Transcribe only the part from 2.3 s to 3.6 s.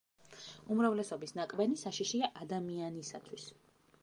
ადამიანისათვის.